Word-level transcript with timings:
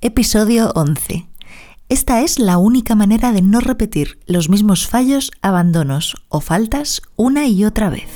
Episodio 0.00 0.70
11. 0.76 1.26
Esta 1.88 2.20
es 2.20 2.38
la 2.38 2.56
única 2.58 2.94
manera 2.94 3.32
de 3.32 3.42
no 3.42 3.58
repetir 3.58 4.20
los 4.26 4.48
mismos 4.48 4.86
fallos, 4.86 5.32
abandonos 5.42 6.14
o 6.28 6.40
faltas 6.40 7.02
una 7.16 7.48
y 7.48 7.64
otra 7.64 7.90
vez. 7.90 8.08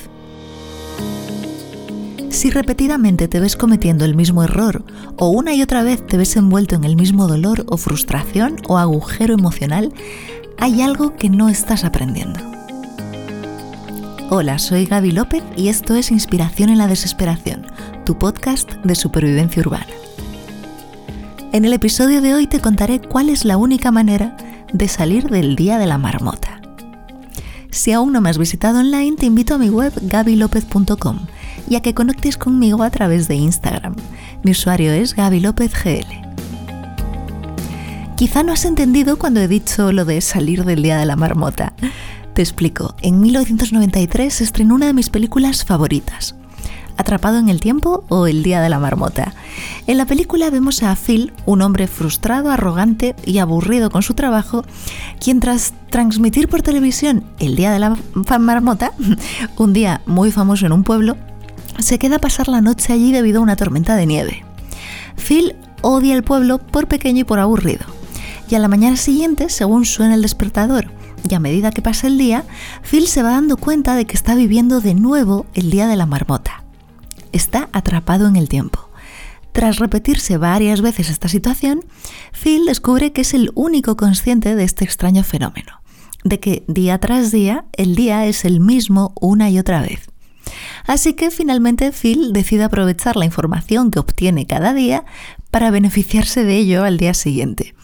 Si 2.30 2.50
repetidamente 2.50 3.26
te 3.26 3.40
ves 3.40 3.56
cometiendo 3.56 4.04
el 4.04 4.14
mismo 4.14 4.44
error 4.44 4.84
o 5.16 5.30
una 5.30 5.54
y 5.54 5.62
otra 5.62 5.82
vez 5.82 6.06
te 6.06 6.16
ves 6.16 6.36
envuelto 6.36 6.76
en 6.76 6.84
el 6.84 6.94
mismo 6.94 7.26
dolor 7.26 7.66
o 7.68 7.76
frustración 7.76 8.58
o 8.68 8.78
agujero 8.78 9.34
emocional, 9.34 9.92
hay 10.58 10.82
algo 10.82 11.16
que 11.16 11.30
no 11.30 11.48
estás 11.48 11.82
aprendiendo. 11.82 12.38
Hola, 14.30 14.60
soy 14.60 14.86
Gaby 14.86 15.10
López 15.10 15.42
y 15.56 15.66
esto 15.66 15.96
es 15.96 16.12
Inspiración 16.12 16.70
en 16.70 16.78
la 16.78 16.86
Desesperación, 16.86 17.66
tu 18.06 18.16
podcast 18.16 18.70
de 18.84 18.94
supervivencia 18.94 19.62
urbana. 19.62 20.01
En 21.52 21.66
el 21.66 21.74
episodio 21.74 22.22
de 22.22 22.32
hoy 22.32 22.46
te 22.46 22.60
contaré 22.60 22.98
cuál 22.98 23.28
es 23.28 23.44
la 23.44 23.58
única 23.58 23.90
manera 23.90 24.38
de 24.72 24.88
salir 24.88 25.28
del 25.28 25.54
día 25.54 25.76
de 25.76 25.84
la 25.84 25.98
marmota. 25.98 26.62
Si 27.70 27.92
aún 27.92 28.14
no 28.14 28.22
me 28.22 28.30
has 28.30 28.38
visitado 28.38 28.80
online, 28.80 29.16
te 29.16 29.26
invito 29.26 29.54
a 29.54 29.58
mi 29.58 29.68
web 29.68 29.92
gabilopez.com 30.00 31.18
y 31.68 31.76
a 31.76 31.82
que 31.82 31.92
conectes 31.92 32.38
conmigo 32.38 32.82
a 32.82 32.88
través 32.88 33.28
de 33.28 33.34
Instagram. 33.34 33.96
Mi 34.42 34.52
usuario 34.52 34.92
es 34.92 35.14
gabilopezgl. 35.14 36.06
Quizá 38.16 38.42
no 38.42 38.52
has 38.52 38.64
entendido 38.64 39.18
cuando 39.18 39.40
he 39.40 39.48
dicho 39.48 39.92
lo 39.92 40.06
de 40.06 40.22
salir 40.22 40.64
del 40.64 40.82
día 40.82 40.96
de 40.96 41.04
la 41.04 41.16
marmota. 41.16 41.74
Te 42.32 42.40
explico. 42.40 42.94
En 43.02 43.20
1993 43.20 44.32
se 44.32 44.44
estrenó 44.44 44.74
una 44.74 44.86
de 44.86 44.94
mis 44.94 45.10
películas 45.10 45.66
favoritas, 45.66 46.34
Atrapado 47.02 47.38
en 47.38 47.48
el 47.48 47.60
tiempo 47.60 48.04
o 48.10 48.28
El 48.28 48.44
Día 48.44 48.60
de 48.60 48.68
la 48.68 48.78
Marmota. 48.78 49.34
En 49.88 49.98
la 49.98 50.06
película 50.06 50.50
vemos 50.50 50.84
a 50.84 50.94
Phil, 50.94 51.32
un 51.46 51.60
hombre 51.60 51.88
frustrado, 51.88 52.48
arrogante 52.48 53.16
y 53.26 53.38
aburrido 53.38 53.90
con 53.90 54.02
su 54.02 54.14
trabajo, 54.14 54.64
quien 55.18 55.40
tras 55.40 55.74
transmitir 55.90 56.48
por 56.48 56.62
televisión 56.62 57.24
El 57.40 57.56
Día 57.56 57.72
de 57.72 57.80
la 57.80 57.96
Marmota, 58.38 58.92
un 59.56 59.72
día 59.72 60.00
muy 60.06 60.30
famoso 60.30 60.64
en 60.64 60.70
un 60.70 60.84
pueblo, 60.84 61.16
se 61.80 61.98
queda 61.98 62.16
a 62.16 62.20
pasar 62.20 62.46
la 62.46 62.60
noche 62.60 62.92
allí 62.92 63.10
debido 63.10 63.40
a 63.40 63.42
una 63.42 63.56
tormenta 63.56 63.96
de 63.96 64.06
nieve. 64.06 64.44
Phil 65.16 65.56
odia 65.80 66.14
el 66.14 66.22
pueblo 66.22 66.58
por 66.58 66.86
pequeño 66.86 67.22
y 67.22 67.24
por 67.24 67.40
aburrido. 67.40 67.84
Y 68.48 68.54
a 68.54 68.60
la 68.60 68.68
mañana 68.68 68.96
siguiente, 68.96 69.48
según 69.48 69.86
suena 69.86 70.14
el 70.14 70.22
despertador, 70.22 70.92
y 71.28 71.34
a 71.34 71.40
medida 71.40 71.72
que 71.72 71.82
pasa 71.82 72.06
el 72.06 72.16
día, 72.16 72.44
Phil 72.88 73.08
se 73.08 73.24
va 73.24 73.32
dando 73.32 73.56
cuenta 73.56 73.96
de 73.96 74.04
que 74.04 74.14
está 74.14 74.36
viviendo 74.36 74.80
de 74.80 74.94
nuevo 74.94 75.46
el 75.54 75.72
día 75.72 75.88
de 75.88 75.96
la 75.96 76.06
marmota 76.06 76.61
está 77.32 77.68
atrapado 77.72 78.26
en 78.26 78.36
el 78.36 78.48
tiempo. 78.48 78.88
Tras 79.52 79.78
repetirse 79.78 80.38
varias 80.38 80.80
veces 80.80 81.10
esta 81.10 81.28
situación, 81.28 81.84
Phil 82.32 82.64
descubre 82.64 83.12
que 83.12 83.20
es 83.20 83.34
el 83.34 83.50
único 83.54 83.96
consciente 83.96 84.54
de 84.54 84.64
este 84.64 84.84
extraño 84.84 85.24
fenómeno, 85.24 85.82
de 86.24 86.40
que 86.40 86.64
día 86.68 86.98
tras 86.98 87.30
día 87.30 87.66
el 87.74 87.94
día 87.94 88.26
es 88.26 88.44
el 88.44 88.60
mismo 88.60 89.12
una 89.20 89.50
y 89.50 89.58
otra 89.58 89.82
vez. 89.82 90.08
Así 90.86 91.12
que 91.12 91.30
finalmente 91.30 91.92
Phil 91.92 92.32
decide 92.32 92.64
aprovechar 92.64 93.16
la 93.16 93.26
información 93.26 93.90
que 93.90 93.98
obtiene 93.98 94.46
cada 94.46 94.72
día 94.72 95.04
para 95.50 95.70
beneficiarse 95.70 96.44
de 96.44 96.56
ello 96.56 96.84
al 96.84 96.96
día 96.96 97.14
siguiente. 97.14 97.74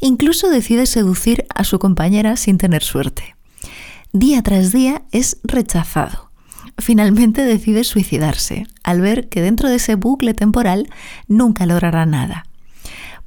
Incluso 0.00 0.48
decide 0.48 0.86
seducir 0.86 1.44
a 1.54 1.64
su 1.64 1.78
compañera 1.78 2.36
sin 2.36 2.56
tener 2.56 2.82
suerte. 2.82 3.36
Día 4.12 4.42
tras 4.42 4.72
día 4.72 5.02
es 5.12 5.36
rechazado 5.44 6.29
finalmente 6.80 7.44
decide 7.44 7.84
suicidarse, 7.84 8.66
al 8.82 9.00
ver 9.00 9.28
que 9.28 9.42
dentro 9.42 9.68
de 9.68 9.76
ese 9.76 9.94
bucle 9.94 10.34
temporal 10.34 10.88
nunca 11.28 11.66
logrará 11.66 12.06
nada. 12.06 12.44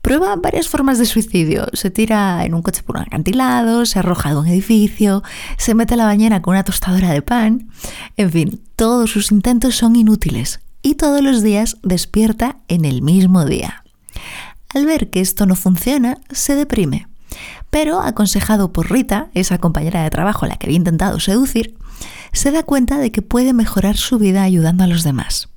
Prueba 0.04 0.36
varias 0.36 0.68
formas 0.68 1.00
de 1.00 1.06
suicidio. 1.06 1.68
Se 1.72 1.90
tira 1.90 2.44
en 2.44 2.54
un 2.54 2.62
coche 2.62 2.84
por 2.84 2.98
un 2.98 3.04
acantilado, 3.04 3.86
se 3.86 4.00
arroja 4.00 4.32
de 4.32 4.38
un 4.38 4.48
edificio, 4.48 5.24
se 5.58 5.76
mete 5.76 5.94
a 5.94 5.98
la 5.98 6.06
bañera 6.06 6.42
con 6.42 6.56
una 6.56 6.66
tostadora 6.66 7.12
de 7.12 7.22
pan. 7.22 7.70
En 8.18 8.30
fin, 8.30 8.62
todos 8.76 9.12
sus 9.12 9.32
intentos 9.32 9.76
son 9.76 9.96
inútiles 9.96 10.60
y 10.82 10.96
todos 10.96 11.22
los 11.22 11.42
días 11.42 11.78
despierta 11.84 12.58
en 12.68 12.84
el 12.84 13.02
mismo 13.02 13.46
día. 13.46 13.86
Al 14.76 14.86
ver 14.86 15.10
que 15.10 15.22
esto 15.22 15.46
no 15.46 15.56
funciona, 15.56 16.18
se 16.30 16.56
deprime. 16.56 17.08
Pero, 17.74 18.02
aconsejado 18.02 18.72
por 18.72 18.92
Rita, 18.92 19.32
esa 19.34 19.58
compañera 19.58 20.04
de 20.04 20.12
trabajo 20.12 20.46
a 20.46 20.48
la 20.48 20.58
que 20.58 20.68
había 20.68 20.78
intentado 20.78 21.20
seducir, 21.20 21.76
se 22.32 22.52
da 22.52 22.62
cuenta 22.62 23.00
de 23.00 23.12
que 23.12 23.24
puede 23.24 23.52
mejorar 23.52 23.98
su 23.98 24.20
vida 24.20 24.44
ayudando 24.44 24.84
a 24.84 24.88
los 24.88 25.04
demás. 25.04 25.50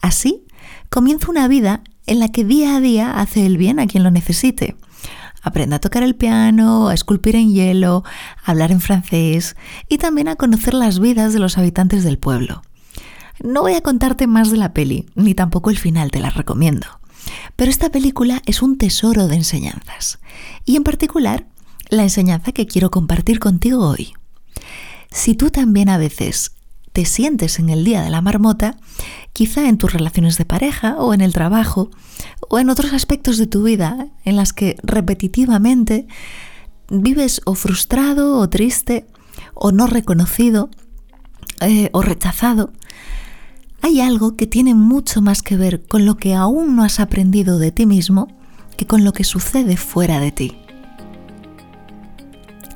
Así, 0.00 0.44
comienza 0.88 1.28
una 1.28 1.48
vida 1.48 1.82
en 2.06 2.20
la 2.20 2.28
que 2.28 2.44
día 2.44 2.76
a 2.76 2.80
día 2.80 3.18
hace 3.18 3.44
el 3.44 3.58
bien 3.58 3.80
a 3.80 3.88
quien 3.88 4.04
lo 4.04 4.12
necesite. 4.12 4.76
Aprende 5.42 5.74
a 5.74 5.80
tocar 5.80 6.04
el 6.04 6.14
piano, 6.14 6.90
a 6.90 6.94
esculpir 6.94 7.34
en 7.34 7.52
hielo, 7.52 8.04
a 8.44 8.52
hablar 8.52 8.70
en 8.70 8.80
francés 8.80 9.56
y 9.88 9.98
también 9.98 10.28
a 10.28 10.36
conocer 10.36 10.74
las 10.74 11.00
vidas 11.00 11.32
de 11.32 11.40
los 11.40 11.58
habitantes 11.58 12.04
del 12.04 12.18
pueblo. 12.20 12.62
No 13.42 13.62
voy 13.62 13.74
a 13.74 13.80
contarte 13.80 14.28
más 14.28 14.52
de 14.52 14.58
la 14.58 14.72
peli, 14.72 15.06
ni 15.16 15.34
tampoco 15.34 15.70
el 15.70 15.78
final, 15.78 16.12
te 16.12 16.20
la 16.20 16.30
recomiendo. 16.30 16.86
Pero 17.56 17.70
esta 17.70 17.90
película 17.90 18.42
es 18.46 18.62
un 18.62 18.78
tesoro 18.78 19.28
de 19.28 19.36
enseñanzas, 19.36 20.18
y 20.64 20.76
en 20.76 20.84
particular 20.84 21.46
la 21.88 22.02
enseñanza 22.02 22.52
que 22.52 22.66
quiero 22.66 22.90
compartir 22.90 23.38
contigo 23.38 23.88
hoy. 23.88 24.12
Si 25.10 25.34
tú 25.34 25.50
también 25.50 25.88
a 25.88 25.98
veces 25.98 26.52
te 26.92 27.04
sientes 27.04 27.58
en 27.58 27.68
el 27.68 27.84
día 27.84 28.02
de 28.02 28.10
la 28.10 28.22
marmota, 28.22 28.78
quizá 29.32 29.68
en 29.68 29.76
tus 29.76 29.92
relaciones 29.92 30.38
de 30.38 30.46
pareja 30.46 30.96
o 30.96 31.12
en 31.12 31.20
el 31.20 31.34
trabajo 31.34 31.90
o 32.48 32.58
en 32.58 32.70
otros 32.70 32.92
aspectos 32.94 33.36
de 33.36 33.46
tu 33.46 33.62
vida 33.62 34.08
en 34.24 34.36
las 34.36 34.52
que 34.52 34.76
repetitivamente 34.82 36.06
vives 36.88 37.42
o 37.44 37.54
frustrado 37.54 38.38
o 38.38 38.48
triste 38.48 39.06
o 39.54 39.72
no 39.72 39.86
reconocido 39.86 40.70
eh, 41.60 41.90
o 41.92 42.02
rechazado, 42.02 42.72
hay 43.86 44.00
algo 44.00 44.36
que 44.36 44.48
tiene 44.48 44.74
mucho 44.74 45.22
más 45.22 45.42
que 45.42 45.56
ver 45.56 45.86
con 45.86 46.06
lo 46.06 46.16
que 46.16 46.34
aún 46.34 46.74
no 46.74 46.82
has 46.82 46.98
aprendido 46.98 47.60
de 47.60 47.70
ti 47.70 47.86
mismo 47.86 48.26
que 48.76 48.84
con 48.84 49.04
lo 49.04 49.12
que 49.12 49.22
sucede 49.22 49.76
fuera 49.76 50.18
de 50.18 50.32
ti. 50.32 50.58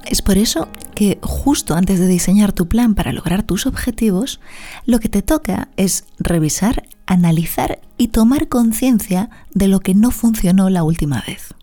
Es 0.07 0.23
por 0.23 0.39
eso 0.39 0.69
que 0.95 1.19
justo 1.21 1.75
antes 1.75 1.99
de 1.99 2.07
diseñar 2.07 2.53
tu 2.53 2.69
plan 2.69 2.95
para 2.95 3.13
lograr 3.13 3.43
tus 3.43 3.67
objetivos, 3.67 4.41
lo 4.87 5.01
que 5.01 5.09
te 5.09 5.21
toca 5.21 5.69
es 5.77 6.05
revisar, 6.19 6.89
analizar 7.07 7.81
y 7.99 8.09
tomar 8.09 8.49
conciencia 8.49 9.31
de 9.53 9.67
lo 9.67 9.81
que 9.81 9.95
no 9.95 10.13
funcionó 10.13 10.71
la 10.71 10.85
última 10.85 11.25
vez. 11.27 11.55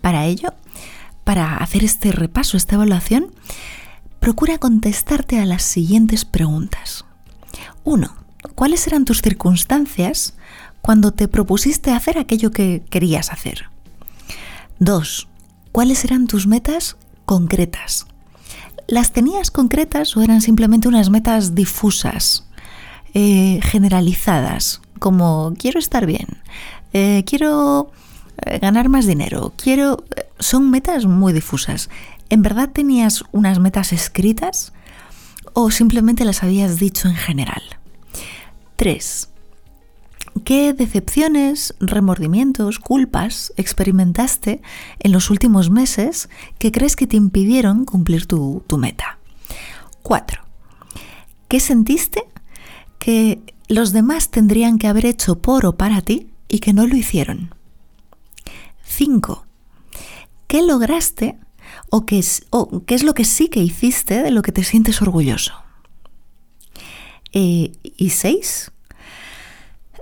Para 0.00 0.26
ello, 0.26 0.54
para 1.24 1.56
hacer 1.56 1.82
este 1.82 2.12
repaso, 2.12 2.56
esta 2.56 2.76
evaluación, 2.76 3.32
procura 4.20 4.58
contestarte 4.58 5.40
a 5.40 5.44
las 5.44 5.64
siguientes 5.64 6.24
preguntas. 6.24 7.04
1. 7.82 8.23
¿Cuáles 8.54 8.86
eran 8.86 9.04
tus 9.04 9.20
circunstancias 9.20 10.34
cuando 10.80 11.12
te 11.12 11.28
propusiste 11.28 11.90
hacer 11.90 12.18
aquello 12.18 12.50
que 12.52 12.82
querías 12.88 13.32
hacer? 13.32 13.64
2. 14.78 15.28
¿Cuáles 15.72 16.04
eran 16.04 16.26
tus 16.26 16.46
metas 16.46 16.96
concretas? 17.24 18.06
¿Las 18.86 19.12
tenías 19.12 19.50
concretas 19.50 20.16
o 20.16 20.22
eran 20.22 20.40
simplemente 20.40 20.88
unas 20.88 21.10
metas 21.10 21.54
difusas, 21.54 22.46
eh, 23.14 23.60
generalizadas, 23.62 24.82
como 24.98 25.54
quiero 25.58 25.78
estar 25.78 26.06
bien, 26.06 26.26
eh, 26.92 27.24
quiero 27.26 27.90
eh, 28.44 28.58
ganar 28.58 28.88
más 28.88 29.06
dinero, 29.06 29.52
quiero... 29.56 30.04
Son 30.38 30.70
metas 30.70 31.06
muy 31.06 31.32
difusas. 31.32 31.88
¿En 32.28 32.42
verdad 32.42 32.70
tenías 32.70 33.24
unas 33.32 33.58
metas 33.58 33.92
escritas 33.92 34.72
o 35.54 35.70
simplemente 35.70 36.24
las 36.24 36.42
habías 36.42 36.78
dicho 36.78 37.08
en 37.08 37.14
general? 37.14 37.62
3. 38.76 39.28
¿Qué 40.42 40.72
decepciones, 40.72 41.74
remordimientos, 41.78 42.78
culpas 42.78 43.52
experimentaste 43.56 44.60
en 44.98 45.12
los 45.12 45.30
últimos 45.30 45.70
meses 45.70 46.28
que 46.58 46.72
crees 46.72 46.96
que 46.96 47.06
te 47.06 47.16
impidieron 47.16 47.84
cumplir 47.84 48.26
tu, 48.26 48.64
meta? 48.76 49.18
4. 50.02 50.42
¿Qué 51.48 51.60
sentiste 51.60 52.24
que 52.98 53.40
los 53.68 53.92
demás 53.92 54.30
tendrían 54.30 54.78
que 54.78 54.88
haber 54.88 55.06
hecho 55.06 55.38
por 55.38 55.66
o 55.66 55.76
para 55.76 56.02
ti 56.02 56.30
y 56.48 56.58
que 56.58 56.72
no 56.72 56.86
lo 56.86 56.96
hicieron? 56.96 57.54
5. 58.84 59.46
¿Qué 60.48 60.62
lograste 60.62 61.38
o 61.90 62.04
qué, 62.06 62.18
es, 62.18 62.42
lo 63.02 63.14
que 63.14 63.24
sí 63.24 63.48
que 63.48 63.60
hiciste 63.60 64.22
de 64.22 64.30
lo 64.30 64.42
que 64.42 64.52
te 64.52 64.64
sientes 64.64 65.00
orgulloso? 65.00 65.54
Eh, 67.32 67.72
y 67.82 68.10
6. 68.10 68.72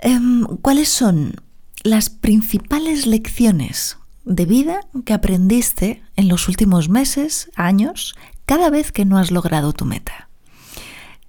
Em, 0.05 0.45
¿Cuáles 0.63 0.89
son 0.89 1.37
las 1.85 2.11
principales 2.11 3.07
lecciones 3.07 3.99
de 4.25 4.47
vida 4.47 4.81
que 5.05 5.13
aprendiste 5.13 6.03
en 6.17 6.27
los 6.27 6.49
últimos 6.49 6.89
meses, 6.89 7.51
años, 7.55 8.17
cada 8.45 8.69
vez 8.69 8.91
que 8.91 9.05
no 9.05 9.17
has 9.17 9.31
logrado 9.31 9.73
tu 9.73 9.85
meta? 9.85 10.29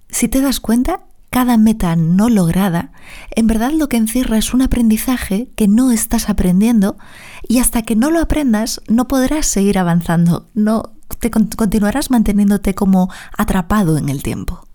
Si 0.08 0.26
te 0.26 0.40
das 0.40 0.58
cuenta, 0.58 1.02
cada 1.30 1.56
meta 1.56 1.94
no 1.94 2.28
lograda, 2.28 2.90
en 3.30 3.46
verdad 3.46 3.70
lo 3.70 3.88
que 3.88 3.96
encierra 3.96 4.38
es 4.38 4.52
un 4.52 4.62
aprendizaje 4.62 5.48
que 5.54 5.68
no 5.68 5.92
estás 5.92 6.28
aprendiendo 6.28 6.96
y 7.48 7.60
hasta 7.60 7.82
que 7.82 7.94
no 7.94 8.10
lo 8.10 8.18
aprendas 8.18 8.80
no 8.88 9.06
podrás 9.06 9.46
seguir 9.46 9.78
avanzando, 9.78 10.48
no 10.54 10.94
te 11.20 11.30
continuarás 11.30 12.10
manteniéndote 12.10 12.74
como 12.74 13.08
atrapado 13.36 13.98
en 13.98 14.08
el 14.08 14.24
tiempo. 14.24 14.66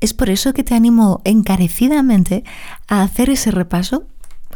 Es 0.00 0.14
por 0.14 0.30
eso 0.30 0.52
que 0.54 0.64
te 0.64 0.74
animo 0.74 1.20
encarecidamente 1.24 2.44
a 2.88 3.02
hacer 3.02 3.30
ese 3.30 3.50
repaso 3.50 4.06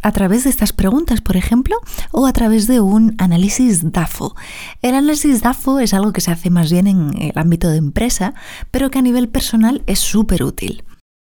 a 0.01 0.11
través 0.11 0.43
de 0.43 0.49
estas 0.49 0.73
preguntas, 0.73 1.21
por 1.21 1.37
ejemplo, 1.37 1.77
o 2.11 2.27
a 2.27 2.33
través 2.33 2.67
de 2.67 2.79
un 2.79 3.15
análisis 3.17 3.91
DAFO. 3.91 4.35
El 4.81 4.95
análisis 4.95 5.41
DAFO 5.41 5.79
es 5.79 5.93
algo 5.93 6.13
que 6.13 6.21
se 6.21 6.31
hace 6.31 6.49
más 6.49 6.71
bien 6.71 6.87
en 6.87 7.21
el 7.21 7.37
ámbito 7.37 7.69
de 7.69 7.77
empresa, 7.77 8.33
pero 8.71 8.91
que 8.91 8.99
a 8.99 9.01
nivel 9.01 9.29
personal 9.29 9.83
es 9.87 9.99
súper 9.99 10.43
útil. 10.43 10.83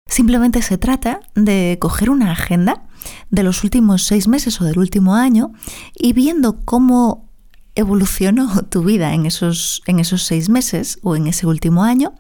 Simplemente 0.09 0.63
se 0.63 0.79
trata 0.79 1.21
de 1.35 1.79
coger 1.81 2.11
una 2.11 2.33
agenda 2.33 2.83
de 3.31 3.43
los 3.43 3.65
últimos 3.65 4.05
seis 4.05 4.29
meses 4.29 4.61
o 4.61 4.65
del 4.65 4.79
último 4.79 5.15
año 5.15 5.53
y 5.95 6.13
viendo 6.13 6.65
cómo 6.65 7.29
evolucionó 7.75 8.63
tu 8.65 8.83
vida 8.85 9.15
en 9.15 9.27
esos, 9.27 9.83
en 9.87 10.01
esos 10.01 10.25
seis 10.25 10.49
meses 10.49 10.99
o 11.03 11.17
en 11.17 11.27
ese 11.27 11.47
último 11.47 11.85
año, 11.85 12.15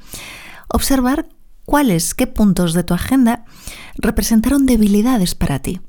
observar 0.68 1.28
cuáles, 1.64 2.14
qué 2.14 2.26
puntos 2.26 2.74
de 2.74 2.84
tu 2.84 2.94
agenda 2.94 3.44
representaron 3.96 4.66
debilidades 4.66 5.34
para 5.34 5.60
ti 5.60 5.80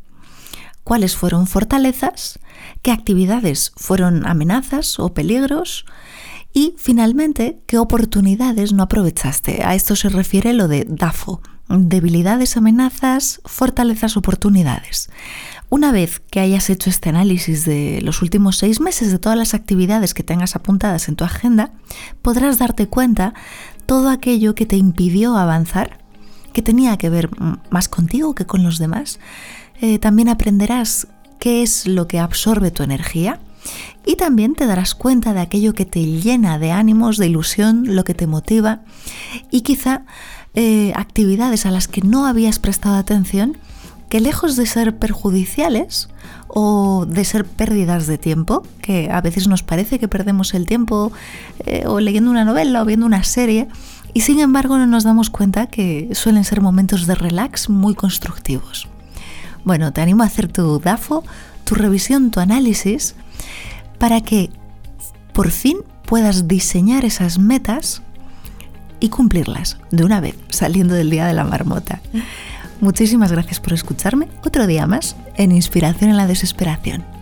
cuáles 0.83 1.15
fueron 1.15 1.47
fortalezas, 1.47 2.39
qué 2.81 2.91
actividades 2.91 3.71
fueron 3.75 4.25
amenazas 4.25 4.99
o 4.99 5.13
peligros 5.13 5.85
y 6.53 6.75
finalmente 6.77 7.61
qué 7.65 7.77
oportunidades 7.77 8.73
no 8.73 8.83
aprovechaste. 8.83 9.63
A 9.63 9.75
esto 9.75 9.95
se 9.95 10.09
refiere 10.09 10.53
lo 10.53 10.67
de 10.67 10.85
DAFO, 10.87 11.41
debilidades, 11.73 12.57
amenazas, 12.57 13.41
fortalezas, 13.45 14.17
oportunidades. 14.17 15.09
Una 15.69 15.91
vez 15.91 16.19
que 16.19 16.39
hayas 16.39 16.69
hecho 16.69 16.89
este 16.89 17.09
análisis 17.09 17.65
de 17.65 17.99
los 18.03 18.21
últimos 18.21 18.57
seis 18.57 18.79
meses 18.79 19.11
de 19.11 19.19
todas 19.19 19.37
las 19.37 19.53
actividades 19.53 20.13
que 20.13 20.23
tengas 20.23 20.55
apuntadas 20.55 21.07
en 21.07 21.15
tu 21.15 21.23
agenda, 21.23 21.71
podrás 22.21 22.59
darte 22.59 22.87
cuenta 22.87 23.33
todo 23.85 24.09
aquello 24.09 24.55
que 24.55 24.65
te 24.65 24.77
impidió 24.77 25.35
avanzar, 25.35 25.99
que 26.53 26.61
tenía 26.61 26.97
que 26.97 27.09
ver 27.09 27.29
más 27.71 27.89
contigo 27.89 28.35
que 28.35 28.45
con 28.45 28.63
los 28.63 28.77
demás, 28.77 29.19
eh, 29.81 29.97
también 29.97 30.29
aprenderás 30.29 31.07
qué 31.39 31.63
es 31.63 31.87
lo 31.87 32.07
que 32.07 32.19
absorbe 32.19 32.71
tu 32.71 32.83
energía 32.83 33.39
y 34.05 34.15
también 34.15 34.55
te 34.55 34.65
darás 34.65 34.93
cuenta 34.93 35.33
de 35.33 35.41
aquello 35.41 35.73
que 35.73 35.85
te 35.85 36.05
llena 36.05 36.59
de 36.59 36.71
ánimos, 36.71 37.17
de 37.17 37.27
ilusión, 37.27 37.95
lo 37.95 38.03
que 38.03 38.13
te 38.13 38.27
motiva 38.27 38.81
y 39.49 39.61
quizá 39.61 40.05
eh, 40.55 40.93
actividades 40.95 41.65
a 41.65 41.71
las 41.71 41.87
que 41.87 42.01
no 42.01 42.25
habías 42.25 42.59
prestado 42.59 42.95
atención 42.95 43.57
que 44.09 44.19
lejos 44.19 44.55
de 44.55 44.67
ser 44.67 44.97
perjudiciales 44.97 46.09
o 46.47 47.07
de 47.07 47.25
ser 47.25 47.45
pérdidas 47.45 48.05
de 48.05 48.19
tiempo, 48.19 48.61
que 48.79 49.09
a 49.09 49.21
veces 49.21 49.47
nos 49.47 49.63
parece 49.63 49.97
que 49.97 50.07
perdemos 50.07 50.53
el 50.53 50.67
tiempo 50.67 51.11
eh, 51.65 51.85
o 51.87 51.99
leyendo 51.99 52.29
una 52.29 52.45
novela 52.45 52.83
o 52.83 52.85
viendo 52.85 53.07
una 53.07 53.23
serie, 53.23 53.67
y 54.13 54.21
sin 54.21 54.39
embargo 54.39 54.77
no 54.77 54.85
nos 54.85 55.03
damos 55.03 55.31
cuenta 55.31 55.65
que 55.65 56.09
suelen 56.13 56.43
ser 56.43 56.61
momentos 56.61 57.07
de 57.07 57.15
relax 57.15 57.69
muy 57.69 57.95
constructivos. 57.95 58.87
Bueno, 59.63 59.91
te 59.93 60.01
animo 60.01 60.21
a 60.21 60.27
hacer 60.27 60.47
tu 60.47 60.79
DAFO, 60.79 61.23
tu 61.63 61.73
revisión, 61.73 62.29
tu 62.29 62.39
análisis, 62.39 63.15
para 63.97 64.21
que 64.21 64.51
por 65.33 65.49
fin 65.49 65.77
puedas 66.05 66.47
diseñar 66.47 67.05
esas 67.05 67.39
metas 67.39 68.03
y 69.03 69.09
cumplirlas 69.09 69.77
de 69.91 70.05
una 70.05 70.21
vez, 70.21 70.35
saliendo 70.47 70.93
del 70.93 71.09
día 71.09 71.25
de 71.25 71.33
la 71.33 71.43
marmota. 71.43 71.99
Muchísimas 72.79 73.33
gracias 73.33 73.59
por 73.59 73.73
escucharme 73.73 74.29
otro 74.45 74.65
día 74.65 74.87
más 74.87 75.17
en 75.35 75.51
Inspiración 75.51 76.09
en 76.09 76.15
la 76.15 76.25
Desesperación. 76.25 77.12